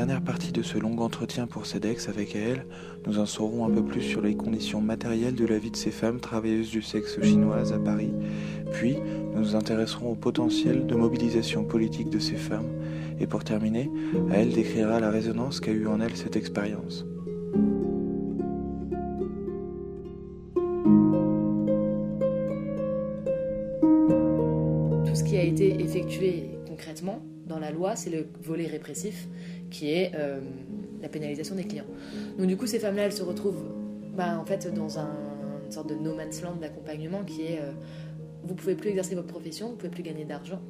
la 0.00 0.06
dernière 0.06 0.24
partie 0.24 0.50
de 0.50 0.62
ce 0.62 0.78
long 0.78 0.96
entretien 1.00 1.46
pour 1.46 1.66
CEDEX 1.66 2.08
avec 2.08 2.34
elle, 2.34 2.64
nous 3.06 3.18
en 3.18 3.26
saurons 3.26 3.66
un 3.66 3.70
peu 3.70 3.84
plus 3.84 4.00
sur 4.00 4.22
les 4.22 4.34
conditions 4.34 4.80
matérielles 4.80 5.34
de 5.34 5.44
la 5.44 5.58
vie 5.58 5.70
de 5.70 5.76
ces 5.76 5.90
femmes 5.90 6.20
travailleuses 6.20 6.70
du 6.70 6.80
sexe 6.80 7.20
chinoises 7.20 7.74
à 7.74 7.78
Paris. 7.78 8.10
Puis, 8.72 8.96
nous 9.34 9.40
nous 9.40 9.56
intéresserons 9.56 10.12
au 10.12 10.14
potentiel 10.14 10.86
de 10.86 10.94
mobilisation 10.94 11.64
politique 11.64 12.08
de 12.08 12.18
ces 12.18 12.36
femmes. 12.36 12.70
Et 13.20 13.26
pour 13.26 13.44
terminer, 13.44 13.90
à 14.30 14.38
elle 14.38 14.54
décrira 14.54 15.00
la 15.00 15.10
résonance 15.10 15.60
qu'a 15.60 15.70
eue 15.70 15.86
en 15.86 16.00
elle 16.00 16.16
cette 16.16 16.34
expérience. 16.36 17.04
Tout 25.04 25.14
ce 25.14 25.24
qui 25.24 25.36
a 25.36 25.42
été 25.42 25.78
effectué 25.82 26.52
concrètement 26.66 27.20
dans 27.46 27.58
la 27.58 27.72
loi, 27.72 27.96
c'est 27.96 28.10
le 28.10 28.28
volet 28.42 28.66
répressif 28.66 29.28
qui 29.70 29.92
est 29.92 30.12
euh, 30.14 30.40
la 31.00 31.08
pénalisation 31.08 31.54
des 31.54 31.64
clients. 31.64 31.86
Donc 32.38 32.46
du 32.46 32.56
coup, 32.56 32.66
ces 32.66 32.78
femmes-là, 32.78 33.04
elles 33.04 33.12
se 33.12 33.22
retrouvent 33.22 33.64
bah, 34.14 34.38
en 34.38 34.44
fait 34.44 34.72
dans 34.72 34.98
un, 34.98 35.16
une 35.64 35.72
sorte 35.72 35.88
de 35.88 35.94
no 35.94 36.14
man's 36.14 36.42
land 36.42 36.56
d'accompagnement 36.56 37.24
qui 37.24 37.42
est 37.42 37.60
euh, 37.60 37.72
vous 38.42 38.54
pouvez 38.54 38.74
plus 38.74 38.90
exercer 38.90 39.14
votre 39.14 39.28
profession, 39.28 39.68
vous 39.68 39.76
pouvez 39.76 39.90
plus 39.90 40.02
gagner 40.02 40.24
d'argent. 40.24 40.60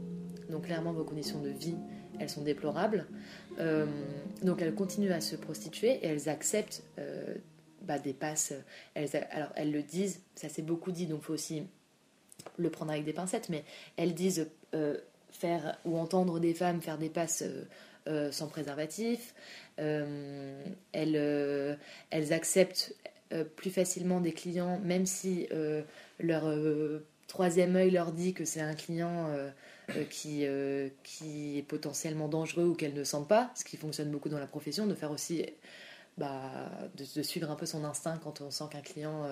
Donc 0.51 0.67
clairement, 0.67 0.93
vos 0.93 1.05
conditions 1.05 1.41
de 1.41 1.49
vie, 1.49 1.77
elles 2.19 2.29
sont 2.29 2.43
déplorables. 2.43 3.07
Euh, 3.59 3.87
donc 4.43 4.61
elles 4.61 4.75
continuent 4.75 5.13
à 5.13 5.21
se 5.21 5.37
prostituer 5.37 5.93
et 6.03 6.07
elles 6.07 6.29
acceptent 6.29 6.83
bah, 7.83 7.99
des 7.99 8.13
passes. 8.13 8.53
Elles, 8.95 9.09
alors 9.31 9.51
elles 9.55 9.73
le 9.73 9.83
disent, 9.83 10.21
ça 10.35 10.49
s'est 10.49 10.63
beaucoup 10.63 10.93
dit, 10.93 11.07
donc 11.07 11.23
faut 11.23 11.33
aussi 11.33 11.63
le 12.57 12.71
prendre 12.71 12.91
avec 12.91 13.05
des 13.05 13.13
pincettes, 13.13 13.49
mais 13.49 13.65
elles 13.97 14.15
disent 14.15 14.49
faire 15.31 15.79
ou 15.85 15.97
entendre 15.97 16.41
des 16.41 16.55
femmes 16.55 16.81
faire 16.83 16.99
des 16.99 17.09
passes 17.09 17.45
euh, 18.07 18.11
euh, 18.11 18.33
sans 18.33 18.49
préservatif. 18.49 19.35
Euh, 19.79 20.63
elles, 20.93 21.79
elles, 22.11 22.33
acceptent 22.33 22.95
plus 23.57 23.71
facilement 23.71 24.21
des 24.21 24.33
clients, 24.33 24.81
même 24.81 25.07
si 25.07 25.49
leur 26.19 26.53
troisième 27.29 27.77
œil 27.77 27.91
leur 27.91 28.13
dit 28.13 28.35
que 28.35 28.45
c'est 28.45 28.61
un 28.61 28.75
client 28.75 29.31
qui, 30.11 30.45
qui 31.05 31.59
est 31.59 31.63
potentiellement 31.63 32.29
dangereux 32.29 32.65
ou 32.65 32.75
qu'elles 32.75 32.95
ne 32.95 33.05
sentent 33.05 33.29
pas, 33.29 33.53
ce 33.55 33.65
qui 33.65 33.77
fonctionne 33.77 34.11
beaucoup 34.11 34.29
dans 34.29 34.41
la 34.41 34.49
profession, 34.49 34.87
de 34.87 34.95
faire 34.95 35.13
aussi, 35.13 35.47
bah, 36.19 36.51
de, 36.97 37.23
suivre 37.23 37.51
un 37.51 37.57
peu 37.57 37.67
son 37.67 37.85
instinct 37.85 38.19
quand 38.23 38.41
on 38.41 38.51
sent 38.51 38.65
qu'un 38.73 38.81
client, 38.81 39.25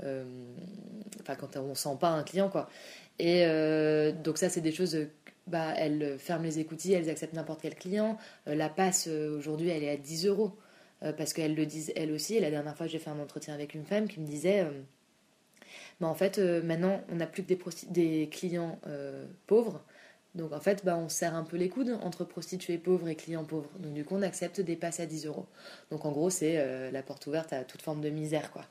enfin 0.00 1.36
quand 1.36 1.56
on 1.56 1.74
sent 1.76 1.96
pas 2.00 2.10
un 2.10 2.24
client 2.24 2.48
quoi. 2.50 2.68
Et 3.20 3.46
donc 4.24 4.36
ça 4.36 4.48
c'est 4.48 4.60
des 4.60 4.72
choses 4.72 4.98
bah, 5.48 5.74
elles 5.76 6.18
ferment 6.18 6.44
les 6.44 6.58
écoutilles, 6.58 6.94
elles 6.94 7.10
acceptent 7.10 7.34
n'importe 7.34 7.62
quel 7.62 7.74
client. 7.74 8.18
Euh, 8.46 8.54
la 8.54 8.68
passe, 8.68 9.06
euh, 9.08 9.36
aujourd'hui, 9.36 9.68
elle 9.68 9.82
est 9.82 9.90
à 9.90 9.96
10 9.96 10.26
euros. 10.26 10.52
Euh, 11.04 11.12
parce 11.12 11.32
qu'elles 11.32 11.54
le 11.54 11.64
disent 11.64 11.92
elles 11.94 12.10
aussi. 12.10 12.40
La 12.40 12.50
dernière 12.50 12.76
fois, 12.76 12.88
j'ai 12.88 12.98
fait 12.98 13.10
un 13.10 13.20
entretien 13.20 13.54
avec 13.54 13.74
une 13.74 13.84
femme 13.84 14.08
qui 14.08 14.18
me 14.18 14.26
disait 14.26 14.66
bah, 16.00 16.08
En 16.08 16.14
fait, 16.14 16.38
maintenant, 16.38 17.02
on 17.10 17.16
n'a 17.16 17.26
plus 17.26 17.44
que 17.44 17.48
des, 17.48 17.58
des 17.90 18.28
clients 18.28 18.80
pauvres. 19.46 19.84
Donc 20.34 20.52
en 20.52 20.60
fait, 20.60 20.84
bah, 20.84 20.96
on 20.96 21.08
serre 21.08 21.34
un 21.36 21.44
peu 21.44 21.56
les 21.56 21.68
coudes 21.68 21.96
entre 22.02 22.24
prostituées 22.24 22.78
pauvres 22.78 23.08
et 23.08 23.14
clients 23.14 23.44
pauvres. 23.44 23.70
Donc 23.78 23.94
du 23.94 24.04
coup, 24.04 24.16
on 24.16 24.22
accepte 24.22 24.60
des 24.60 24.76
passes 24.76 24.98
à 24.98 25.06
10 25.06 25.26
euros. 25.26 25.46
Donc 25.92 26.04
en 26.04 26.10
gros, 26.10 26.30
c'est 26.30 26.90
la 26.90 27.02
porte 27.02 27.28
ouverte 27.28 27.52
à 27.52 27.62
toute 27.62 27.82
forme 27.82 28.00
de 28.00 28.10
misère. 28.10 28.50
quoi. 28.50 28.64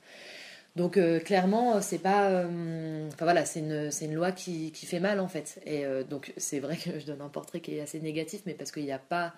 Donc 0.78 0.96
euh, 0.96 1.18
clairement, 1.18 1.80
c'est 1.80 1.98
pas, 1.98 2.30
euh, 2.30 3.08
voilà, 3.18 3.44
c'est 3.44 3.58
une, 3.58 3.90
une, 4.00 4.14
loi 4.14 4.30
qui, 4.30 4.70
qui, 4.70 4.86
fait 4.86 5.00
mal 5.00 5.18
en 5.18 5.26
fait. 5.26 5.60
Et 5.66 5.84
euh, 5.84 6.04
donc 6.04 6.32
c'est 6.36 6.60
vrai 6.60 6.76
que 6.76 7.00
je 7.00 7.04
donne 7.04 7.20
un 7.20 7.28
portrait 7.28 7.58
qui 7.58 7.74
est 7.74 7.80
assez 7.80 7.98
négatif, 7.98 8.42
mais 8.46 8.54
parce 8.54 8.70
qu'il 8.70 8.84
n'y 8.84 8.92
a 8.92 9.00
pas 9.00 9.34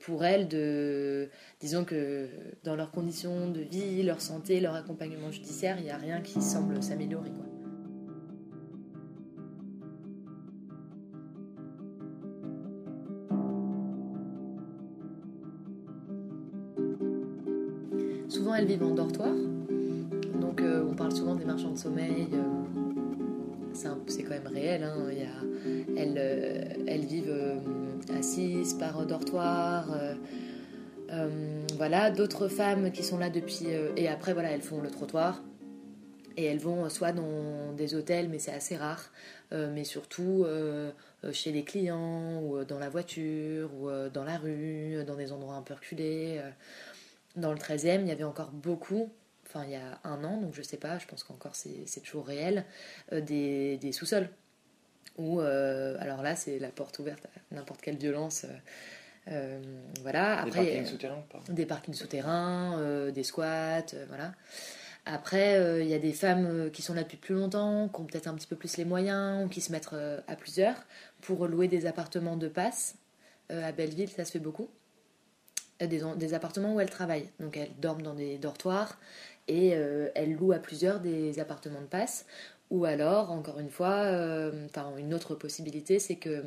pour 0.00 0.24
elles 0.24 0.48
de, 0.48 1.28
disons 1.60 1.84
que 1.84 2.28
dans 2.64 2.74
leurs 2.74 2.90
conditions 2.90 3.50
de 3.50 3.60
vie, 3.60 4.02
leur 4.02 4.20
santé, 4.20 4.60
leur 4.60 4.74
accompagnement 4.74 5.30
judiciaire, 5.30 5.76
il 5.78 5.84
n'y 5.84 5.90
a 5.90 5.96
rien 5.98 6.20
qui 6.22 6.40
semble 6.40 6.82
s'améliorer 6.82 7.30
quoi. 7.30 7.44
Souvent, 18.28 18.54
elles 18.54 18.66
vivent 18.66 18.84
en 18.84 18.94
dortoir 18.94 19.34
on 20.60 20.94
parle 20.94 21.12
souvent 21.12 21.34
des 21.34 21.44
marchands 21.44 21.70
de 21.70 21.78
sommeil. 21.78 22.28
Euh, 22.32 23.94
c'est 24.06 24.22
quand 24.22 24.30
même 24.30 24.46
réel. 24.46 24.82
Hein. 24.82 24.96
Euh, 24.98 26.64
elles, 26.86 27.04
vivent 27.04 27.30
euh, 27.30 27.58
assises 28.16 28.74
par 28.74 29.04
dortoir. 29.06 29.86
voilà, 31.76 32.10
d'autres 32.10 32.48
femmes 32.48 32.90
qui 32.90 33.02
sont 33.02 33.18
là 33.18 33.30
depuis. 33.30 33.66
et 33.96 34.08
après, 34.08 34.32
voilà, 34.32 34.50
elles 34.50 34.62
font 34.62 34.80
le 34.80 34.90
trottoir. 34.90 35.42
Et 36.36 36.44
elles 36.44 36.60
vont 36.60 36.88
soit 36.88 37.10
dans 37.10 37.72
des 37.76 37.96
hôtels, 37.96 38.28
mais 38.28 38.38
c'est 38.38 38.52
assez 38.52 38.76
rare, 38.76 39.10
mais 39.50 39.82
surtout 39.84 40.46
chez 41.32 41.50
les 41.50 41.64
clients, 41.64 42.40
ou 42.42 42.64
dans 42.64 42.78
la 42.78 42.88
voiture, 42.88 43.70
ou 43.74 43.88
dans 44.12 44.24
la 44.24 44.38
rue, 44.38 45.04
dans 45.04 45.16
des 45.16 45.32
endroits 45.32 45.56
un 45.56 45.62
peu 45.62 45.74
reculés. 45.74 46.40
Dans 47.36 47.52
le 47.52 47.58
13e, 47.58 48.02
il 48.02 48.08
y 48.08 48.12
avait 48.12 48.24
encore 48.24 48.50
beaucoup 48.52 49.10
enfin 49.48 49.64
il 49.64 49.70
y 49.70 49.76
a 49.76 49.98
un 50.04 50.22
an, 50.24 50.40
donc 50.40 50.54
je 50.54 50.62
sais 50.62 50.76
pas, 50.76 50.98
je 50.98 51.06
pense 51.06 51.24
qu'encore 51.24 51.54
c'est 51.54 52.00
toujours 52.02 52.26
réel, 52.26 52.64
euh, 53.12 53.20
des, 53.20 53.78
des 53.78 53.92
sous-sols. 53.92 54.28
Où, 55.16 55.40
euh, 55.40 55.96
alors 55.98 56.22
là, 56.22 56.36
c'est 56.36 56.60
la 56.60 56.68
porte 56.68 56.98
ouverte 57.00 57.26
à 57.26 57.54
n'importe 57.54 57.80
quelle 57.80 57.96
violence. 57.96 58.46
Euh, 59.26 59.60
voilà. 60.02 60.40
Après, 60.40 60.64
des 60.64 60.66
parkings 60.66 60.86
souterrains 60.86 61.24
Des 61.48 61.66
parkings 61.66 61.94
souterrains, 61.94 63.10
des 63.10 63.24
squats, 63.24 63.94
voilà. 64.06 64.32
Après, 65.06 65.82
il 65.82 65.88
y 65.88 65.94
a 65.94 65.98
des 65.98 66.12
femmes 66.12 66.70
qui 66.70 66.82
sont 66.82 66.94
là 66.94 67.02
depuis 67.02 67.16
plus 67.16 67.34
longtemps, 67.34 67.88
qui 67.88 68.00
ont 68.00 68.04
peut-être 68.04 68.28
un 68.28 68.34
petit 68.34 68.46
peu 68.46 68.54
plus 68.54 68.76
les 68.76 68.84
moyens, 68.84 69.44
ou 69.44 69.48
qui 69.48 69.60
se 69.60 69.72
mettent 69.72 69.88
à 70.28 70.36
plusieurs 70.36 70.76
pour 71.20 71.48
louer 71.48 71.66
des 71.66 71.86
appartements 71.86 72.36
de 72.36 72.46
passe. 72.46 72.94
à 73.48 73.72
Belleville, 73.72 74.10
ça 74.10 74.24
se 74.24 74.30
fait 74.30 74.38
beaucoup. 74.38 74.68
Des, 75.80 76.02
des, 76.16 76.34
appartements 76.34 76.74
où 76.74 76.80
elles 76.80 76.90
travaillent. 76.90 77.30
Donc 77.40 77.56
elles 77.56 77.70
dorment 77.78 78.02
dans 78.02 78.14
des 78.14 78.36
dortoirs, 78.38 78.98
et 79.48 79.72
euh, 79.74 80.08
elle 80.14 80.34
loue 80.34 80.52
à 80.52 80.58
plusieurs 80.58 81.00
des 81.00 81.40
appartements 81.40 81.80
de 81.80 81.86
passe. 81.86 82.26
Ou 82.70 82.84
alors, 82.84 83.30
encore 83.30 83.58
une 83.60 83.70
fois, 83.70 83.94
euh, 84.04 84.52
une 84.98 85.14
autre 85.14 85.34
possibilité, 85.34 85.98
c'est 85.98 86.16
que 86.16 86.42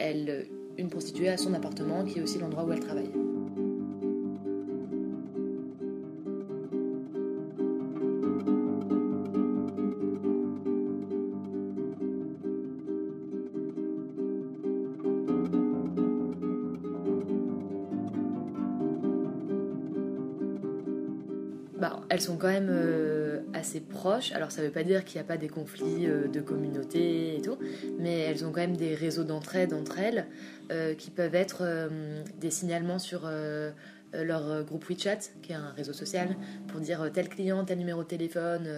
euh, 0.00 0.42
une 0.76 0.90
prostituée 0.90 1.30
a 1.30 1.36
son 1.38 1.54
appartement 1.54 2.04
qui 2.04 2.18
est 2.18 2.22
aussi 2.22 2.38
l'endroit 2.38 2.64
où 2.64 2.72
elle 2.72 2.80
travaille. 2.80 3.10
Elles 22.14 22.20
sont 22.20 22.36
quand 22.36 22.48
même 22.48 22.70
euh, 22.70 23.40
assez 23.54 23.80
proches. 23.80 24.30
Alors 24.32 24.52
ça 24.52 24.62
ne 24.62 24.66
veut 24.66 24.72
pas 24.72 24.84
dire 24.84 25.04
qu'il 25.04 25.16
n'y 25.16 25.24
a 25.24 25.26
pas 25.26 25.36
des 25.36 25.48
conflits 25.48 26.06
euh, 26.06 26.28
de 26.28 26.40
communauté 26.40 27.36
et 27.36 27.42
tout, 27.42 27.58
mais 27.98 28.20
elles 28.20 28.44
ont 28.44 28.52
quand 28.52 28.60
même 28.60 28.76
des 28.76 28.94
réseaux 28.94 29.24
d'entraide 29.24 29.74
entre 29.74 29.98
elles 29.98 30.26
euh, 30.70 30.94
qui 30.94 31.10
peuvent 31.10 31.34
être 31.34 31.64
des 32.40 32.50
signalements 32.50 33.00
sur 33.00 33.28
leur 34.12 34.64
groupe 34.64 34.84
WeChat, 34.88 35.18
qui 35.42 35.52
est 35.52 35.56
un 35.56 35.70
réseau 35.70 35.92
social, 35.92 36.36
pour 36.68 36.80
dire 36.80 37.10
tel 37.12 37.28
client, 37.28 37.64
tel 37.64 37.78
numéro 37.78 38.04
de 38.04 38.08
téléphone. 38.08 38.68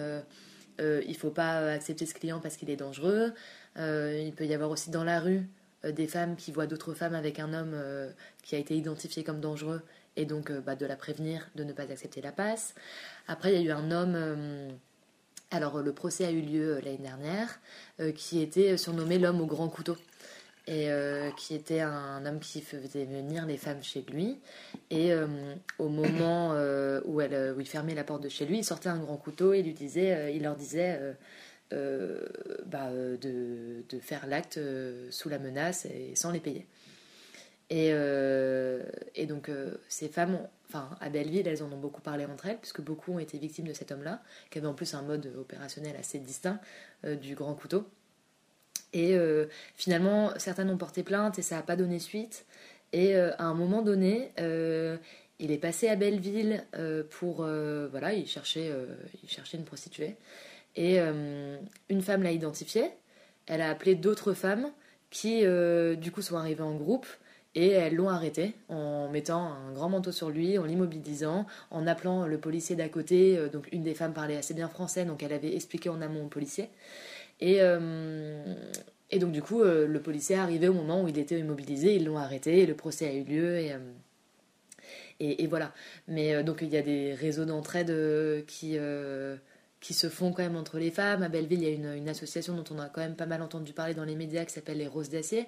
il 0.79 1.07
ne 1.07 1.13
faut 1.13 1.29
pas 1.29 1.71
accepter 1.71 2.07
ce 2.07 2.15
client 2.15 2.39
parce 2.39 2.57
qu'il 2.57 2.69
est 2.71 2.75
dangereux. 2.75 3.33
il 3.77 4.33
peut 4.35 4.45
y 4.45 4.53
avoir 4.53 4.71
aussi 4.71 4.89
dans 4.89 5.03
la 5.03 5.19
rue 5.19 5.47
des 5.83 6.07
femmes 6.07 6.35
qui 6.35 6.51
voient 6.51 6.65
d'autres 6.65 6.95
femmes 6.95 7.13
avec 7.13 7.39
un 7.39 7.53
homme 7.53 7.75
qui 8.41 8.55
a 8.55 8.57
été 8.57 8.75
identifié 8.75 9.23
comme 9.23 9.39
dangereux 9.39 9.81
et 10.15 10.25
donc 10.25 10.51
bah, 10.51 10.75
de 10.75 10.85
la 10.85 10.95
prévenir 10.95 11.47
de 11.55 11.63
ne 11.63 11.73
pas 11.73 11.83
accepter 11.83 12.21
la 12.21 12.31
passe. 12.31 12.73
Après, 13.27 13.53
il 13.53 13.61
y 13.61 13.63
a 13.63 13.67
eu 13.67 13.71
un 13.71 13.91
homme. 13.91 14.13
Euh, 14.15 14.69
alors, 15.51 15.81
le 15.81 15.93
procès 15.93 16.25
a 16.25 16.31
eu 16.31 16.41
lieu 16.41 16.75
euh, 16.75 16.81
l'année 16.81 16.97
dernière, 16.97 17.59
euh, 17.99 18.11
qui 18.11 18.41
était 18.41 18.77
surnommé 18.77 19.19
l'homme 19.19 19.41
au 19.41 19.45
grand 19.45 19.69
couteau. 19.69 19.97
Et 20.69 20.89
qui 21.37 21.55
était 21.55 21.79
un 21.79 22.25
homme 22.25 22.41
qui 22.41 22.59
faisait 22.59 23.05
venir 23.05 23.45
les 23.45 23.55
femmes 23.55 23.81
chez 23.81 24.01
lui. 24.01 24.37
Et 24.89 25.13
au 25.79 25.87
moment 25.87 26.51
où, 27.05 27.21
il 27.21 27.65
fermait 27.65 27.95
la 27.95 28.03
porte 28.03 28.23
de 28.23 28.27
chez 28.27 28.45
lui, 28.45 28.57
il 28.57 28.63
sortait 28.65 28.89
un 28.89 28.97
grand 28.97 29.15
couteau 29.15 29.53
et 29.53 29.61
lui 29.61 29.73
disait, 29.73 30.35
il 30.35 30.43
leur 30.43 30.57
disait 30.57 30.99
bah, 31.71 32.91
de, 32.91 33.81
faire 34.01 34.27
l'acte 34.27 34.59
sous 35.09 35.29
la 35.29 35.39
menace 35.39 35.85
et 35.85 36.17
sans 36.17 36.31
les 36.31 36.41
payer. 36.41 36.67
Et, 37.69 37.89
et 39.15 39.25
donc, 39.25 39.51
ces 39.89 40.07
femmes 40.07 40.39
enfin 40.69 40.89
à 40.99 41.09
Belleville, 41.09 41.47
elles 41.47 41.63
en 41.63 41.71
ont 41.71 41.77
beaucoup 41.77 42.01
parlé 42.01 42.25
entre 42.25 42.47
elles, 42.47 42.57
puisque 42.57 42.81
beaucoup 42.81 43.13
ont 43.13 43.19
été 43.19 43.37
victimes 43.37 43.67
de 43.67 43.73
cet 43.73 43.91
homme-là, 43.91 44.21
qui 44.49 44.57
avait 44.57 44.67
en 44.67 44.73
plus 44.73 44.93
un 44.93 45.01
mode 45.01 45.31
opérationnel 45.37 45.95
assez 45.97 46.19
distinct 46.19 46.59
euh, 47.05 47.15
du 47.15 47.35
grand 47.35 47.53
couteau. 47.53 47.85
Et 48.93 49.15
euh, 49.15 49.45
finalement, 49.75 50.31
certaines 50.37 50.69
ont 50.69 50.77
porté 50.77 51.03
plainte 51.03 51.39
et 51.39 51.41
ça 51.41 51.55
n'a 51.55 51.61
pas 51.61 51.75
donné 51.75 51.99
suite. 51.99 52.45
Et 52.93 53.15
à 53.15 53.43
un 53.43 53.53
moment 53.53 53.81
donné, 53.81 54.31
il 55.39 55.51
est 55.51 55.57
passé 55.57 55.89
à 55.89 55.97
Belleville 55.97 56.65
pour 57.09 57.45
voilà, 57.45 58.13
il 58.13 58.25
cherchait, 58.25 58.71
il 59.21 59.29
cherchait 59.29 59.57
une 59.57 59.65
prostituée. 59.65 60.15
Et 60.77 60.97
une 60.97 62.01
femme 62.01 62.23
l'a 62.23 62.31
identifié. 62.31 62.89
Elle 63.45 63.59
a 63.59 63.69
appelé 63.69 63.95
d'autres 63.95 64.33
femmes 64.33 64.71
qui, 65.09 65.43
du 65.97 66.11
coup, 66.13 66.21
sont 66.21 66.37
arrivées 66.37 66.63
en 66.63 66.75
groupe 66.75 67.05
et 67.57 67.69
elles 67.69 67.95
l'ont 67.95 68.09
arrêté 68.09 68.53
en 68.69 69.09
mettant 69.09 69.51
un 69.51 69.73
grand 69.73 69.89
manteau 69.89 70.11
sur 70.11 70.29
lui, 70.29 70.59
en 70.59 70.65
l'immobilisant, 70.65 71.47
en 71.71 71.87
appelant 71.87 72.27
le 72.27 72.37
policier 72.37 72.75
d'à 72.75 72.87
côté. 72.87 73.35
Euh, 73.35 73.49
donc 73.49 73.67
une 73.71 73.81
des 73.81 73.95
femmes 73.95 74.13
parlait 74.13 74.37
assez 74.37 74.53
bien 74.53 74.69
français, 74.69 75.05
donc 75.05 75.23
elle 75.23 75.33
avait 75.33 75.55
expliqué 75.55 75.89
en 75.89 75.99
amont 75.99 76.25
au 76.25 76.27
policier. 76.27 76.69
Et, 77.39 77.57
euh, 77.61 78.53
et 79.09 79.17
donc 79.17 79.31
du 79.31 79.41
coup, 79.41 79.63
euh, 79.63 79.87
le 79.87 79.99
policier 79.99 80.35
est 80.35 80.39
arrivé 80.39 80.67
au 80.67 80.73
moment 80.73 81.01
où 81.01 81.07
il 81.07 81.17
était 81.17 81.39
immobilisé, 81.39 81.95
ils 81.95 82.05
l'ont 82.05 82.19
arrêté, 82.19 82.59
et 82.59 82.67
le 82.67 82.75
procès 82.75 83.07
a 83.07 83.13
eu 83.13 83.23
lieu. 83.23 83.57
Et, 85.19 85.47
voilà. 85.47 85.73
Mais 86.07 86.43
donc 86.43 86.59
il 86.61 86.69
y 86.69 86.77
a 86.77 86.83
des 86.83 87.15
réseaux 87.15 87.45
d'entraide 87.45 88.45
qui 88.45 88.77
qui 89.79 89.93
se 89.93 90.09
font 90.09 90.31
quand 90.31 90.43
même 90.43 90.55
entre 90.55 90.79
les 90.79 90.91
femmes. 90.91 91.23
À 91.23 91.29
Belleville, 91.29 91.61
il 91.61 91.69
y 91.69 91.71
a 91.71 91.75
une, 91.75 91.93
une, 91.93 92.09
association 92.09 92.55
dont 92.55 92.63
on 92.71 92.79
a 92.79 92.89
quand 92.89 93.01
même 93.01 93.15
pas 93.15 93.27
mal 93.27 93.41
entendu 93.41 93.73
parler 93.73 93.93
dans 93.93 94.03
les 94.05 94.15
médias 94.15 94.43
qui 94.45 94.53
s'appelle 94.53 94.77
les 94.77 94.87
Roses 94.87 95.09
d'Acier, 95.09 95.47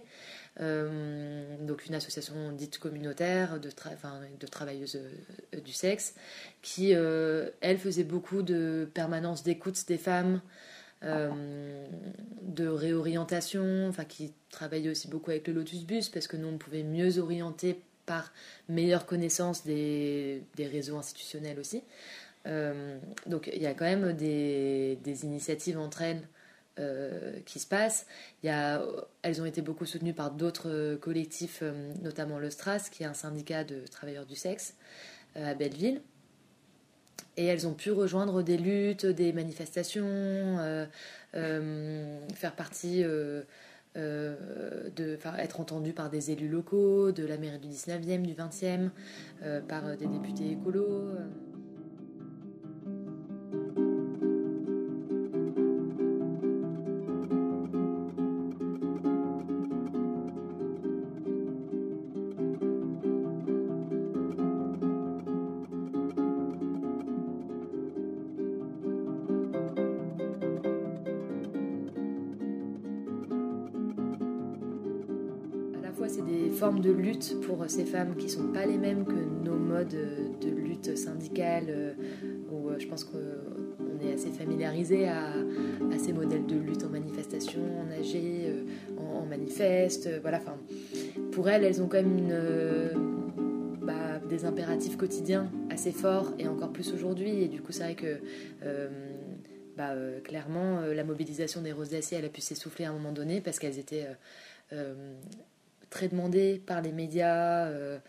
euh, 0.61 1.55
donc 1.61 1.85
une 1.85 1.95
association 1.95 2.51
dite 2.51 2.79
communautaire 2.79 3.59
de, 3.59 3.69
travailleuses 3.69 4.97
euh, 4.97 5.59
du 5.61 5.71
sexe, 5.71 6.15
qui, 6.61 6.93
euh, 6.93 7.49
elle, 7.61 7.77
faisait 7.77 8.03
beaucoup 8.03 8.41
de 8.41 8.89
permanence 8.93 9.43
d'écoute 9.43 9.81
des 9.87 9.97
femmes, 9.97 10.41
de 11.01 12.67
réorientation, 12.67 13.87
enfin 13.87 14.03
qui 14.03 14.33
travaillait 14.51 14.89
aussi 14.89 15.07
beaucoup 15.07 15.31
avec 15.31 15.47
le 15.47 15.53
Lotus 15.53 15.85
Bus, 15.85 16.09
parce 16.09 16.27
que 16.27 16.35
nous, 16.35 16.49
on 16.49 16.57
pouvait 16.57 16.83
mieux 16.83 17.19
orienter 17.19 17.79
par 18.05 18.33
meilleure 18.67 19.05
connaissance 19.05 19.63
des, 19.63 20.43
des 20.57 20.67
réseaux 20.67 20.97
institutionnels 20.97 21.57
aussi. 21.57 21.83
donc 23.27 23.49
il 23.53 23.61
y 23.61 23.67
a 23.67 23.73
quand 23.73 23.85
même 23.85 24.11
des, 24.11 24.99
des 25.01 25.23
initiatives 25.23 25.79
entre 25.79 26.01
elles 26.01 26.27
qui 27.45 27.59
se 27.59 27.67
passe. 27.67 28.05
Elles 28.43 29.41
ont 29.41 29.45
été 29.45 29.61
beaucoup 29.61 29.85
soutenues 29.85 30.13
par 30.13 30.31
d'autres 30.31 30.95
collectifs, 30.95 31.59
euh, 31.61 31.91
notamment 32.01 32.39
le 32.39 32.49
STRAS, 32.49 32.89
qui 32.89 33.03
est 33.03 33.05
un 33.05 33.13
syndicat 33.13 33.63
de 33.63 33.81
travailleurs 33.91 34.25
du 34.25 34.35
sexe 34.35 34.75
euh, 35.37 35.51
à 35.51 35.53
Belleville. 35.53 36.01
Et 37.37 37.45
elles 37.45 37.67
ont 37.67 37.73
pu 37.73 37.91
rejoindre 37.91 38.41
des 38.41 38.57
luttes, 38.57 39.05
des 39.05 39.31
manifestations, 39.33 40.57
faire 41.33 42.55
partie, 42.55 43.01
de, 43.01 43.45
être 45.37 45.59
entendues 45.61 45.93
par 45.93 46.09
des 46.09 46.31
élus 46.31 46.49
locaux, 46.49 47.13
de 47.13 47.25
la 47.25 47.37
mairie 47.37 47.59
du 47.59 47.69
19e, 47.69 48.23
du 48.23 48.33
20e, 48.33 48.89
par 49.67 49.95
des 49.95 50.07
députés 50.07 50.51
écolos. 50.51 51.13
Forme 76.59 76.81
de 76.81 76.91
lutte 76.91 77.39
pour 77.41 77.63
ces 77.69 77.85
femmes 77.85 78.15
qui 78.15 78.29
sont 78.29 78.47
pas 78.47 78.65
les 78.65 78.77
mêmes 78.77 79.05
que 79.05 79.13
nos 79.45 79.55
modes 79.55 79.95
de 80.41 80.49
lutte 80.49 80.97
syndicale, 80.97 81.65
euh, 81.69 81.93
où 82.51 82.69
euh, 82.69 82.75
je 82.79 82.87
pense 82.87 83.03
qu'on 83.03 83.99
est 84.05 84.13
assez 84.13 84.29
familiarisé 84.29 85.07
à, 85.07 85.33
ces 85.97 86.13
modèles 86.13 86.45
de 86.45 86.55
lutte 86.55 86.83
en 86.83 86.89
manifestation, 86.89 87.61
en 87.81 87.91
AG, 87.91 88.15
euh, 88.15 88.63
en, 88.97 89.25
manifeste. 89.25 90.09
Voilà, 90.21 90.37
enfin, 90.37 90.57
pour 91.31 91.49
elles, 91.49 91.63
elles 91.63 91.81
ont 91.81 91.87
quand 91.87 92.01
même 92.01 92.31
bah, 93.81 94.19
des 94.27 94.45
impératifs 94.45 94.97
quotidiens 94.97 95.51
assez 95.69 95.91
forts 95.91 96.33
et 96.39 96.47
encore 96.47 96.71
plus 96.71 96.93
aujourd'hui. 96.93 97.43
Et 97.43 97.47
du 97.47 97.61
coup, 97.61 97.71
c'est 97.71 97.83
vrai 97.83 97.95
que 97.95 98.19
bah, 99.77 99.93
clairement, 100.23 100.81
la 100.81 101.03
mobilisation 101.03 101.61
des 101.61 101.71
roses 101.71 101.89
d'acier, 101.89 102.17
elle 102.17 102.25
a 102.25 102.29
pu 102.29 102.41
s'essouffler 102.41 102.85
à 102.85 102.89
un 102.89 102.93
moment 102.93 103.11
donné 103.11 103.39
parce 103.39 103.59
qu'elles 103.59 103.77
étaient 103.77 104.07
très 105.89 106.07
demandées 106.07 106.61
par 106.65 106.81
les 106.81 106.91
médias. 106.91 107.67
Euh, 107.67 107.99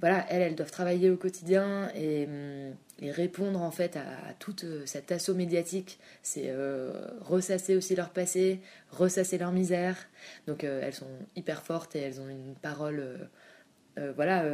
voilà, 0.00 0.24
elles, 0.30 0.42
elles 0.42 0.54
doivent 0.54 0.70
travailler 0.70 1.10
au 1.10 1.16
quotidien 1.16 1.90
et, 1.94 2.26
hum, 2.26 2.74
répondre 3.10 3.60
en 3.60 3.70
fait 3.70 3.96
à, 3.96 4.32
toute 4.38 4.64
euh, 4.64 4.82
cet 4.86 5.12
assaut 5.12 5.34
médiatique. 5.34 5.98
C'est 6.22 6.46
euh, 6.46 6.92
ressasser 7.20 7.76
aussi 7.76 7.94
leur 7.94 8.10
passé, 8.10 8.60
ressasser 8.90 9.38
leur 9.38 9.52
misère. 9.52 9.96
Donc 10.46 10.64
elles 10.64 10.94
sont 10.94 11.10
hyper 11.36 11.62
fortes 11.62 11.96
et 11.96 12.00
elles 12.00 12.20
ont 12.20 12.28
une 12.28 12.54
parole 12.54 13.28
voilà, 14.16 14.44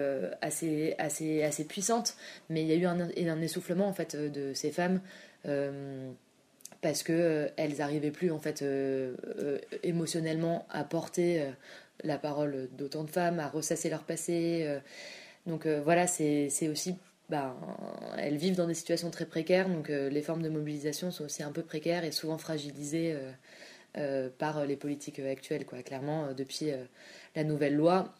assez, 0.41 0.97
assez, 0.99 1.45
assez 1.45 1.65
puissante. 1.65 2.17
Mais 2.51 2.63
il 2.63 2.69
y 2.69 2.73
a 2.73 2.75
eu 2.75 2.87
un, 2.87 3.01
un 3.01 3.41
essoufflement 3.41 3.87
en 3.87 3.93
fait 3.93 4.17
de 4.17 4.53
ces 4.55 4.73
femmes 4.73 5.01
parce 6.81 7.05
que 7.05 7.51
elles 7.57 7.77
n'arrivaient 7.77 8.11
plus 8.11 8.33
en 8.33 8.41
fait 8.41 8.65
émotionnellement 9.85 10.67
à 10.71 10.83
porter 10.83 11.47
la 12.03 12.19
parole 12.19 12.69
d'autant 12.73 13.05
de 13.05 13.11
femmes, 13.11 13.41
à 13.41 13.49
ressasser 13.49 13.91
leur 13.91 14.05
passé. 14.05 14.63
Euh. 14.65 14.81
donc 15.47 15.67
euh, 15.67 15.81
voilà, 15.83 16.07
c'est 16.07 16.69
aussi 16.69 16.97
bah, 17.29 17.57
elles 18.19 18.37
vivent 18.37 18.55
dans 18.55 18.69
des 18.69 18.75
situations 18.75 19.11
très 19.11 19.27
précaires, 19.27 19.69
donc 19.69 19.91
euh, 19.91 20.09
les 20.09 20.23
formes 20.23 20.43
de 20.43 20.49
mobilisation 20.49 21.11
sont 21.11 21.25
aussi 21.25 21.43
un 21.43 21.51
peu 21.51 21.63
précaires 21.63 22.05
et 22.05 22.13
souvent 22.13 22.39
fragilisées 22.39 23.17
par 24.39 24.67
les 24.67 24.77
politiques 24.77 25.21
actuelles. 25.21 25.65
Quoi. 25.65 25.83
Clairement, 25.83 26.35
depuis 26.35 26.71
la 27.35 27.45
nouvelle 27.45 27.75
loi, 27.75 28.15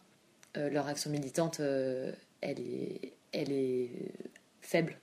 leur 0.55 0.87
action 0.87 1.11
militante, 1.11 1.59
elle, 1.59 2.59
est, 2.59 3.13
elle 3.31 3.51
est 3.51 3.91
faible. 4.59 4.97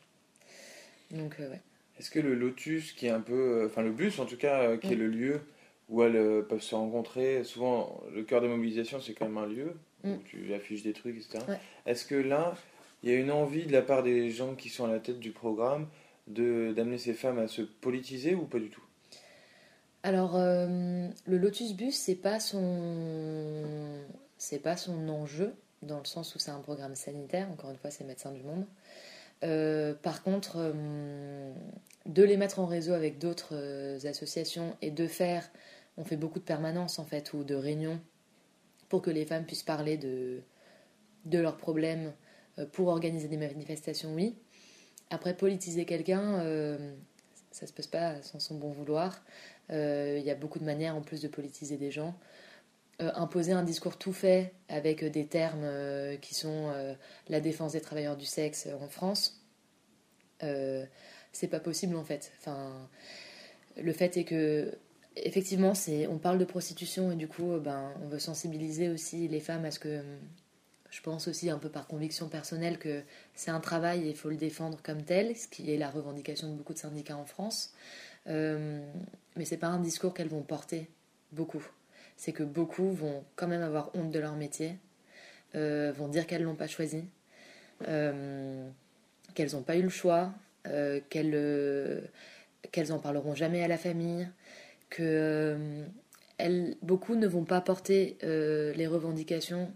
Donc, 1.12 1.36
ouais. 1.38 1.60
Est-ce 2.00 2.10
que 2.10 2.18
le 2.18 2.34
Lotus, 2.34 2.90
qui 2.90 3.06
est 3.06 3.10
un 3.10 3.20
peu. 3.20 3.64
Enfin, 3.66 3.82
le 3.82 3.92
bus 3.92 4.18
en 4.18 4.26
tout 4.26 4.36
cas, 4.36 4.76
qui 4.78 4.94
est 4.94 4.96
le 4.96 5.06
lieu 5.06 5.42
où 5.88 6.02
elles 6.02 6.16
euh, 6.16 6.42
peuvent 6.42 6.62
se 6.62 6.74
rencontrer. 6.74 7.44
Souvent, 7.44 8.02
le 8.12 8.22
cœur 8.22 8.40
de 8.40 8.48
mobilisation, 8.48 9.00
c'est 9.00 9.12
quand 9.14 9.26
même 9.26 9.38
un 9.38 9.46
lieu 9.46 9.76
où 10.04 10.08
mm. 10.08 10.22
tu 10.24 10.54
affiches 10.54 10.82
des 10.82 10.92
trucs, 10.92 11.16
etc. 11.16 11.44
Est-ce 11.86 12.04
que 12.04 12.14
là, 12.14 12.54
il 13.02 13.10
y 13.10 13.12
a 13.12 13.16
une 13.16 13.30
envie 13.30 13.66
de 13.66 13.72
la 13.72 13.82
part 13.82 14.02
des 14.02 14.30
gens 14.30 14.54
qui 14.54 14.68
sont 14.68 14.84
à 14.86 14.92
la 14.92 15.00
tête 15.00 15.20
du 15.20 15.30
programme 15.30 15.88
de 16.26 16.72
d'amener 16.74 16.96
ces 16.96 17.12
femmes 17.12 17.38
à 17.38 17.48
se 17.48 17.60
politiser 17.60 18.34
ou 18.34 18.44
pas 18.44 18.58
du 18.58 18.70
tout? 18.70 18.82
Alors, 20.02 20.36
euh, 20.36 21.08
le 21.26 21.38
Lotus 21.38 21.74
Bus, 21.74 21.94
c'est 21.94 22.14
pas 22.14 22.40
son, 22.40 23.64
c'est 24.36 24.58
pas 24.58 24.76
son 24.76 25.08
enjeu 25.08 25.54
dans 25.82 25.98
le 25.98 26.04
sens 26.04 26.34
où 26.34 26.38
c'est 26.38 26.50
un 26.50 26.60
programme 26.60 26.94
sanitaire. 26.94 27.50
Encore 27.50 27.70
une 27.70 27.76
fois, 27.76 27.90
c'est 27.90 28.04
Médecins 28.04 28.32
du 28.32 28.42
Monde. 28.42 28.66
Euh, 29.42 29.94
par 29.94 30.22
contre, 30.22 30.72
de 32.06 32.22
les 32.22 32.36
mettre 32.36 32.60
en 32.60 32.66
réseau 32.66 32.92
avec 32.92 33.18
d'autres 33.18 34.06
associations 34.06 34.76
et 34.80 34.90
de 34.90 35.06
faire 35.06 35.50
on 35.96 36.04
fait 36.04 36.16
beaucoup 36.16 36.38
de 36.38 36.44
permanences 36.44 36.98
en 36.98 37.04
fait 37.04 37.32
ou 37.32 37.44
de 37.44 37.54
réunions 37.54 38.00
pour 38.88 39.02
que 39.02 39.10
les 39.10 39.24
femmes 39.24 39.44
puissent 39.44 39.62
parler 39.62 39.96
de, 39.96 40.40
de 41.24 41.38
leurs 41.38 41.56
problèmes 41.56 42.12
euh, 42.58 42.66
pour 42.66 42.88
organiser 42.88 43.28
des 43.28 43.36
manifestations, 43.36 44.14
oui. 44.14 44.36
Après, 45.10 45.36
politiser 45.36 45.84
quelqu'un, 45.84 46.40
euh, 46.40 46.94
ça 47.50 47.66
se 47.66 47.72
passe 47.72 47.86
pas 47.86 48.20
sans 48.22 48.38
son 48.38 48.56
bon 48.56 48.70
vouloir. 48.70 49.22
Euh, 49.70 50.16
il 50.18 50.24
y 50.24 50.30
a 50.30 50.34
beaucoup 50.34 50.58
de 50.58 50.64
manières 50.64 50.96
en 50.96 51.02
plus 51.02 51.20
de 51.20 51.28
politiser 51.28 51.76
des 51.76 51.90
gens. 51.90 52.14
imposer 53.00 53.52
un 53.52 53.64
discours 53.64 53.98
tout 53.98 54.12
fait 54.12 54.52
avec 54.68 55.04
des 55.04 55.26
termes 55.26 55.68
qui 56.20 56.34
sont 56.34 56.72
la 57.28 57.40
défense 57.40 57.72
des 57.72 57.80
travailleurs 57.80 58.16
du 58.16 58.24
sexe 58.24 58.68
en 58.80 58.88
France, 58.88 59.42
c'est 60.40 61.48
pas 61.50 61.60
possible 61.60 61.96
en 61.96 62.04
fait. 62.04 62.32
Enfin, 62.38 62.88
le 63.76 63.92
fait 63.92 64.16
est 64.16 64.24
que 64.24 64.78
effectivement, 65.16 65.74
c'est, 65.74 66.06
on 66.06 66.18
parle 66.18 66.38
de 66.38 66.44
prostitution 66.44 67.12
et 67.12 67.16
du 67.16 67.28
coup, 67.28 67.52
euh, 67.52 67.60
ben, 67.60 67.92
on 68.02 68.08
veut 68.08 68.18
sensibiliser 68.18 68.88
aussi 68.88 69.28
les 69.28 69.40
femmes 69.40 69.64
à 69.64 69.70
ce 69.70 69.78
que 69.78 70.02
je 70.94 71.00
pense 71.00 71.26
aussi 71.26 71.50
un 71.50 71.58
peu 71.58 71.68
par 71.68 71.88
conviction 71.88 72.28
personnelle 72.28 72.78
que 72.78 73.02
c'est 73.34 73.50
un 73.50 73.58
travail 73.58 74.06
et 74.06 74.10
il 74.10 74.16
faut 74.16 74.30
le 74.30 74.36
défendre 74.36 74.78
comme 74.80 75.02
tel, 75.02 75.36
ce 75.36 75.48
qui 75.48 75.72
est 75.74 75.76
la 75.76 75.90
revendication 75.90 76.48
de 76.48 76.54
beaucoup 76.54 76.72
de 76.72 76.78
syndicats 76.78 77.16
en 77.16 77.24
France. 77.24 77.72
Euh, 78.28 78.80
mais 79.34 79.44
c'est 79.44 79.56
pas 79.56 79.66
un 79.66 79.80
discours 79.80 80.14
qu'elles 80.14 80.28
vont 80.28 80.42
porter 80.42 80.88
beaucoup. 81.32 81.66
C'est 82.16 82.32
que 82.32 82.44
beaucoup 82.44 82.92
vont 82.92 83.24
quand 83.34 83.48
même 83.48 83.62
avoir 83.62 83.90
honte 83.96 84.12
de 84.12 84.18
leur 84.20 84.36
métier, 84.36 84.76
euh, 85.56 85.92
vont 85.92 86.06
dire 86.06 86.28
qu'elles 86.28 86.44
l'ont 86.44 86.54
pas 86.54 86.68
choisi, 86.68 87.04
euh, 87.88 88.68
qu'elles 89.34 89.52
n'ont 89.54 89.62
pas 89.62 89.76
eu 89.76 89.82
le 89.82 89.88
choix, 89.88 90.32
qu'elles 91.10 92.08
qu'elles 92.72 92.92
en 92.92 92.98
parleront 92.98 93.34
jamais 93.34 93.62
à 93.62 93.68
la 93.68 93.76
famille, 93.76 94.28
que 94.90 95.56
euh, 96.40 96.74
beaucoup 96.82 97.14
ne 97.14 97.26
vont 97.26 97.44
pas 97.44 97.60
porter 97.60 98.16
euh, 98.22 98.72
les 98.74 98.86
revendications 98.86 99.72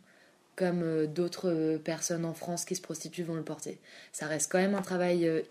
comme 0.57 1.07
d'autres 1.07 1.77
personnes 1.85 2.25
en 2.25 2.35
France 2.35 2.65
qui 2.65 2.75
se 2.75 2.83
prostituent 2.83 3.23
vont 3.23 3.35
le 3.35 3.45
porter. 3.45 3.79
Ça 4.13 4.27
reste 4.27 4.51
quand 4.51 4.59
même 4.59 4.75
un 4.75 4.83
travail 4.83 5.45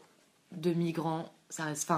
de 0.51 0.73
migrants. 0.73 1.31
Ça 1.49 1.63
reste, 1.63 1.89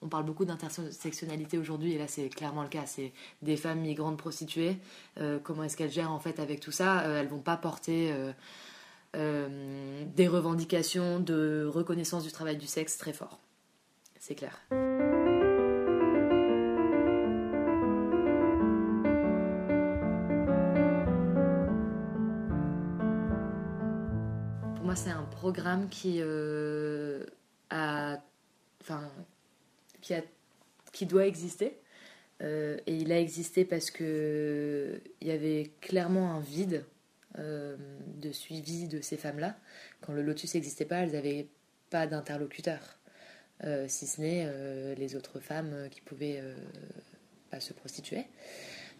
on 0.00 0.08
parle 0.08 0.24
beaucoup 0.24 0.44
d'intersectionnalité 0.44 1.58
aujourd'hui 1.58 1.94
et 1.94 1.98
là 1.98 2.06
c'est 2.06 2.28
clairement 2.28 2.62
le 2.62 2.68
cas. 2.68 2.86
C'est 2.86 3.12
des 3.42 3.56
femmes 3.56 3.80
migrantes 3.80 4.16
prostituées. 4.16 4.76
Euh, 5.18 5.38
comment 5.42 5.64
est-ce 5.64 5.76
qu'elles 5.76 5.90
gèrent 5.90 6.12
en 6.12 6.20
fait 6.20 6.38
avec 6.38 6.60
tout 6.60 6.72
ça? 6.72 7.00
Euh, 7.00 7.20
Elles 7.20 7.28
vont 7.28 7.40
pas 7.40 7.56
porter 7.56 8.14
euh, 9.16 10.04
des 10.14 10.28
revendications 10.28 11.20
de 11.20 11.68
reconnaissance 11.68 12.24
du 12.24 12.32
travail 12.32 12.56
du 12.56 12.66
sexe 12.66 12.96
très 12.96 13.12
fort. 13.12 13.40
C'est 14.20 14.34
clair. 14.34 14.60
Moi 24.88 24.96
c'est 24.96 25.10
un 25.10 25.24
programme 25.24 25.90
qui 25.90 26.22
a 27.68 28.22
enfin 28.80 29.10
qui, 30.00 31.04
doit 31.04 31.26
exister. 31.26 31.76
Euh, 32.40 32.78
et 32.86 32.96
il 32.96 33.12
a 33.12 33.20
existé 33.20 33.66
parce 33.66 33.90
que 33.90 34.98
il 35.20 35.28
y 35.28 35.30
avait 35.30 35.72
clairement 35.82 36.32
un 36.32 36.40
vide 36.40 36.86
euh, 37.38 37.76
de 38.16 38.32
suivi 38.32 38.88
de 38.88 39.02
ces 39.02 39.18
femmes-là. 39.18 39.58
Quand 40.00 40.14
le 40.14 40.22
Lotus 40.22 40.54
n'existait 40.54 40.86
pas, 40.86 41.00
elles 41.00 41.12
n'avaient 41.12 41.48
pas 41.90 42.06
d'interlocuteur, 42.06 42.80
euh, 43.64 43.84
si 43.88 44.06
ce 44.06 44.22
n'est 44.22 44.94
les 44.94 45.16
autres 45.16 45.38
femmes 45.38 45.88
qui 45.90 46.00
pouvaient 46.00 46.42
pas 47.50 47.60
se 47.60 47.74
prostituer. 47.74 48.24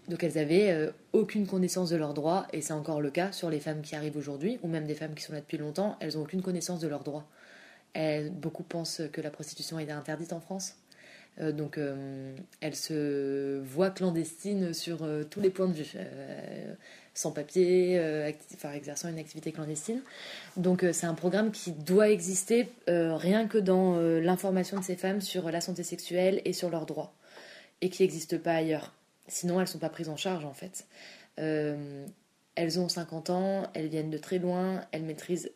Donc 0.08 0.24
elles 0.24 0.38
avaient 0.38 0.90
aucune 1.12 1.46
connaissance 1.46 1.90
de 1.90 1.96
leurs 1.96 2.14
droits, 2.14 2.46
et 2.52 2.62
c'est 2.62 2.72
encore 2.72 3.00
le 3.00 3.10
cas 3.10 3.30
sur 3.32 3.50
les 3.50 3.60
femmes 3.60 3.82
qui 3.82 3.94
arrivent 3.94 4.16
aujourd'hui, 4.16 4.58
ou 4.62 4.68
même 4.68 4.86
des 4.86 4.94
femmes 4.94 5.14
qui 5.14 5.22
sont 5.22 5.34
là 5.34 5.40
depuis 5.40 5.58
longtemps, 5.58 5.96
elles 6.00 6.14
n'ont 6.14 6.22
aucune 6.22 6.42
connaissance 6.42 6.80
de 6.80 6.88
leurs 6.88 7.04
droits. 7.04 7.26
beaucoup 8.32 8.62
pensent 8.62 9.02
que 9.12 9.20
la 9.20 9.30
prostitution 9.30 9.78
est 9.78 9.90
interdite 9.90 10.32
en 10.32 10.40
France, 10.40 10.76
euh, 11.40 11.52
donc, 11.52 11.78
euh, 11.78 12.34
elle 12.60 12.74
se 12.74 13.60
voit 13.60 13.90
clandestine 13.90 14.74
sur 14.74 15.02
euh, 15.02 15.24
tous 15.24 15.40
les 15.40 15.50
points 15.50 15.68
de 15.68 15.74
vue, 15.74 15.92
sans 17.14 17.32
papier, 17.32 18.00
enfin, 18.54 18.72
exerçant 18.72 19.08
une 19.08 19.18
activité 19.18 19.52
clandestine. 19.52 20.02
Donc, 20.56 20.84
c'est 20.92 21.06
un 21.06 21.14
programme 21.14 21.50
qui 21.50 21.72
doit 21.72 22.10
exister 22.10 22.68
rien 22.86 23.48
que 23.48 23.58
dans 23.58 23.98
l'information 24.20 24.78
de 24.78 24.84
ces 24.84 24.94
femmes 24.94 25.20
sur 25.20 25.50
la 25.50 25.60
santé 25.60 25.82
sexuelle 25.82 26.40
et 26.44 26.52
sur 26.52 26.70
leurs 26.70 26.86
droits, 26.86 27.12
et 27.80 27.90
qui 27.90 28.02
n'existe 28.02 28.38
pas 28.38 28.52
ailleurs. 28.52 28.92
Sinon, 29.28 29.54
elles 29.54 29.66
ne 29.66 29.66
sont 29.66 29.78
pas 29.78 29.88
prises 29.88 30.08
en 30.08 30.16
charge, 30.16 30.44
en 30.44 30.54
fait. 30.54 30.86
elles 31.36 32.80
ont 32.80 32.88
50 32.88 33.30
ans, 33.30 33.70
elles 33.74 33.88
viennent 33.88 34.10
de 34.10 34.18
très 34.18 34.38
loin, 34.38 34.84
elles 34.92 35.04
maîtrisent 35.04 35.52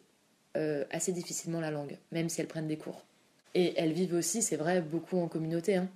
assez 0.91 1.13
difficilement 1.13 1.61
la 1.61 1.71
langue, 1.71 1.99
même 2.13 2.29
si 2.29 2.41
elles 2.41 2.47
prennent 2.47 2.69
des 2.69 2.77
cours. 2.77 3.05
Et 3.55 3.75
elles 3.77 3.93
vivent 3.93 4.15
aussi, 4.15 4.43
c'est 4.43 4.57
vrai, 4.57 4.81
beaucoup 4.81 5.19
en 5.19 5.29
communauté. 5.29 5.77
Hein. 5.77 5.89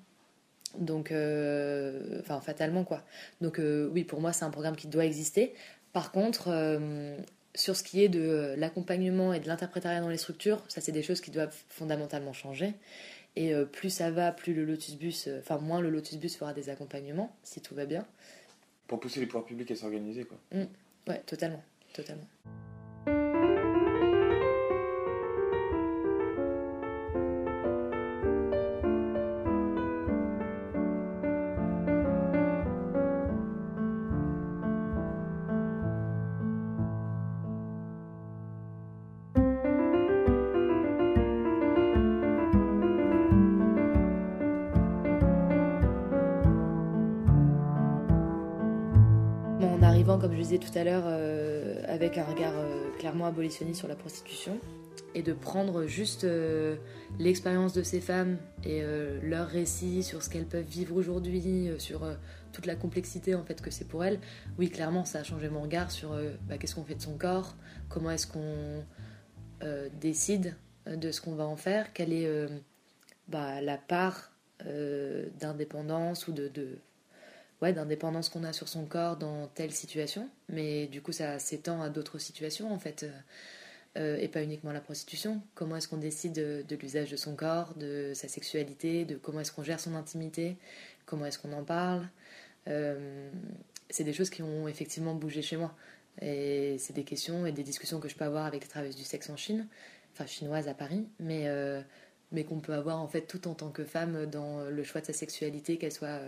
Donc, 0.78 1.10
euh, 1.10 2.20
enfin, 2.20 2.40
fatalement, 2.40 2.84
quoi. 2.84 3.02
Donc, 3.40 3.58
euh, 3.58 3.88
oui, 3.92 4.04
pour 4.04 4.20
moi, 4.20 4.32
c'est 4.32 4.44
un 4.44 4.50
programme 4.50 4.76
qui 4.76 4.88
doit 4.88 5.04
exister. 5.04 5.54
Par 5.92 6.12
contre, 6.12 6.48
euh, 6.48 7.16
sur 7.54 7.76
ce 7.76 7.82
qui 7.82 8.02
est 8.04 8.08
de 8.08 8.54
l'accompagnement 8.58 9.32
et 9.32 9.40
de 9.40 9.48
l'interprétariat 9.48 10.00
dans 10.00 10.10
les 10.10 10.18
structures, 10.18 10.62
ça, 10.68 10.80
c'est 10.80 10.92
des 10.92 11.02
choses 11.02 11.20
qui 11.20 11.30
doivent 11.30 11.56
fondamentalement 11.68 12.34
changer. 12.34 12.74
Et 13.36 13.52
plus 13.70 13.90
ça 13.90 14.10
va, 14.10 14.32
plus 14.32 14.54
le 14.54 14.64
Lotus 14.64 14.96
Bus, 14.96 15.28
enfin, 15.38 15.58
moins 15.58 15.80
le 15.82 15.90
Lotus 15.90 16.16
Bus 16.16 16.36
fera 16.36 16.54
des 16.54 16.70
accompagnements, 16.70 17.36
si 17.42 17.60
tout 17.60 17.74
va 17.74 17.84
bien. 17.84 18.06
Pour 18.86 18.98
pousser 18.98 19.20
les 19.20 19.26
pouvoirs 19.26 19.44
publics 19.44 19.70
à 19.70 19.76
s'organiser, 19.76 20.24
quoi. 20.24 20.38
Mmh. 20.52 20.64
Ouais, 21.08 21.22
totalement. 21.26 21.62
Totalement. 21.92 22.26
Comme 50.06 50.32
je 50.32 50.38
disais 50.40 50.58
tout 50.58 50.70
à 50.78 50.84
l'heure, 50.84 51.02
euh, 51.06 51.82
avec 51.88 52.16
un 52.16 52.24
regard 52.24 52.52
euh, 52.54 52.90
clairement 52.96 53.26
abolitionniste 53.26 53.80
sur 53.80 53.88
la 53.88 53.96
prostitution, 53.96 54.60
et 55.16 55.22
de 55.22 55.32
prendre 55.32 55.86
juste 55.86 56.22
euh, 56.22 56.76
l'expérience 57.18 57.72
de 57.72 57.82
ces 57.82 58.00
femmes 58.00 58.38
et 58.64 58.82
leur 59.22 59.48
récit 59.48 60.04
sur 60.04 60.22
ce 60.22 60.30
qu'elles 60.30 60.46
peuvent 60.46 60.64
vivre 60.64 60.94
aujourd'hui, 60.94 61.70
sur 61.78 62.02
toute 62.52 62.66
la 62.66 62.76
complexité 62.76 63.34
en 63.34 63.44
fait 63.44 63.60
que 63.60 63.70
c'est 63.70 63.86
pour 63.86 64.04
elles. 64.04 64.20
Oui, 64.58 64.70
clairement, 64.70 65.04
ça 65.04 65.20
a 65.20 65.22
changé 65.24 65.48
mon 65.48 65.62
regard 65.62 65.90
sur 65.90 66.10
bah, 66.48 66.56
qu'est-ce 66.58 66.74
qu'on 66.74 66.84
fait 66.84 66.94
de 66.94 67.02
son 67.02 67.16
corps, 67.16 67.56
comment 67.88 68.10
est-ce 68.10 68.26
qu'on 68.26 68.84
décide 70.00 70.56
de 70.86 71.10
ce 71.10 71.20
qu'on 71.20 71.34
va 71.34 71.46
en 71.46 71.56
faire, 71.56 71.92
quelle 71.92 72.12
est 72.12 72.28
bah, 73.28 73.60
la 73.60 73.78
part 73.78 74.32
d'indépendance 74.64 76.28
ou 76.28 76.32
de 76.32 76.78
ouais, 77.62 77.72
d'indépendance 77.72 78.28
qu'on 78.28 78.44
a 78.44 78.52
sur 78.52 78.68
son 78.68 78.84
corps 78.84 79.16
dans 79.16 79.48
telle 79.48 79.72
situation, 79.72 80.28
mais 80.48 80.86
du 80.86 81.02
coup 81.02 81.12
ça 81.12 81.38
s'étend 81.38 81.82
à 81.82 81.88
d'autres 81.88 82.18
situations 82.18 82.72
en 82.72 82.78
fait, 82.78 83.04
euh, 83.04 83.10
euh, 83.98 84.18
et 84.18 84.28
pas 84.28 84.42
uniquement 84.42 84.72
la 84.72 84.80
prostitution. 84.80 85.42
Comment 85.54 85.76
est-ce 85.76 85.88
qu'on 85.88 85.96
décide 85.96 86.34
de, 86.34 86.76
l'usage 86.76 87.10
de 87.10 87.16
son 87.16 87.34
corps, 87.34 87.74
de 87.74 88.12
sa 88.14 88.28
sexualité, 88.28 89.04
de 89.04 89.16
comment 89.16 89.40
est-ce 89.40 89.52
qu'on 89.52 89.64
gère 89.64 89.80
son 89.80 89.94
intimité, 89.94 90.56
comment 91.06 91.26
est-ce 91.26 91.38
qu'on 91.38 91.52
en 91.52 91.64
parle. 91.64 92.08
Euh, 92.68 93.30
c'est 93.88 94.04
des 94.04 94.12
choses 94.12 94.30
qui 94.30 94.42
ont 94.42 94.68
effectivement 94.68 95.14
bougé 95.14 95.42
chez 95.42 95.56
moi. 95.56 95.74
Et 96.20 96.76
c'est 96.78 96.94
des 96.94 97.04
questions 97.04 97.46
et 97.46 97.52
des 97.52 97.62
discussions 97.62 98.00
que 98.00 98.08
je 98.08 98.16
peux 98.16 98.24
avoir 98.24 98.46
avec 98.46 98.62
les 98.62 98.68
travailleuses 98.68 98.96
du 98.96 99.04
sexe 99.04 99.28
en 99.30 99.36
Chine, 99.36 99.68
enfin 100.14 100.26
chinoise 100.26 100.66
à 100.66 100.74
Paris, 100.74 101.06
mais, 101.20 101.46
mais 102.32 102.44
qu'on 102.44 102.58
peut 102.58 102.72
avoir 102.72 103.00
en 103.00 103.06
fait 103.06 103.22
tout 103.22 103.46
en 103.46 103.54
tant 103.54 103.70
que 103.70 103.84
femme 103.84 104.24
dans 104.24 104.62
le 104.64 104.82
choix 104.82 105.02
de 105.02 105.06
sa 105.06 105.12
sexualité, 105.12 105.76
qu'elle 105.76 105.92
soit 105.92 106.18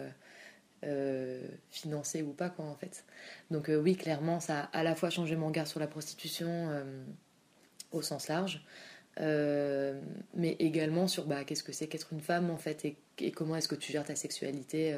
euh, 0.84 1.40
financé 1.70 2.22
ou 2.22 2.32
pas 2.32 2.50
quoi 2.50 2.64
en 2.64 2.74
fait. 2.74 3.04
Donc 3.50 3.68
euh, 3.68 3.80
oui 3.80 3.96
clairement 3.96 4.38
ça 4.38 4.60
a 4.72 4.78
à 4.78 4.82
la 4.84 4.94
fois 4.94 5.10
changé 5.10 5.34
mon 5.34 5.48
regard 5.48 5.66
sur 5.66 5.80
la 5.80 5.88
prostitution 5.88 6.46
euh, 6.48 7.04
au 7.90 8.00
sens 8.00 8.28
large, 8.28 8.64
mais 9.18 10.56
également 10.60 11.08
sur 11.08 11.26
bah, 11.26 11.42
qu'est-ce 11.42 11.64
que 11.64 11.72
c'est 11.72 11.88
qu'être 11.88 12.12
une 12.12 12.20
femme 12.20 12.50
en 12.50 12.56
fait 12.56 12.84
et, 12.84 13.32
comment 13.32 13.56
est-ce 13.56 13.66
que 13.66 13.74
tu 13.74 13.90
gères 13.90 14.04
ta 14.04 14.14
sexualité 14.14 14.96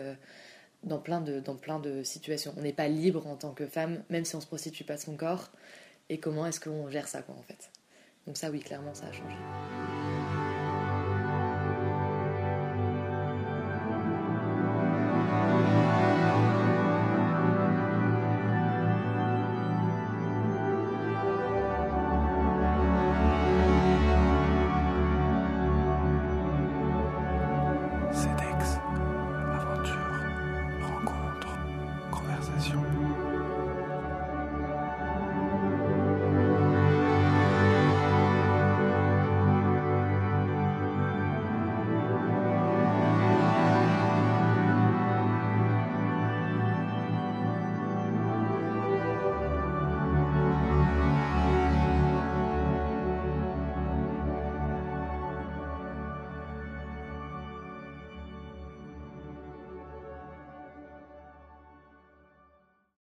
dans 0.85 0.99
plein 0.99 1.23
de 1.23 1.41
dans 1.41 1.57
plein 1.57 1.79
de 1.79 2.03
situations. 2.03 2.53
On 2.59 2.63
n'est 2.63 2.75
pas 2.75 2.89
libre 2.89 3.27
en 3.27 3.37
tant 3.37 3.53
que 3.53 3.67
femme 3.67 4.03
même 4.11 4.27
si 4.27 4.37
on 4.37 4.43
se 4.43 4.47
prostitue 4.47 4.85
pas 4.85 4.99
son 4.99 5.17
corps 5.17 5.51
et 6.11 6.19
comment 6.19 6.47
est-ce 6.47 6.61
qu'on 6.61 6.91
gère 6.91 7.09
ça 7.09 7.23
quoi 7.23 7.37
en 7.37 7.43
fait. 7.43 7.71
Donc 8.27 8.37
ça 8.37 8.51
oui 8.51 8.61
clairement 8.61 8.93
ça 8.93 9.07
a 9.07 9.13
changé. 9.13 9.37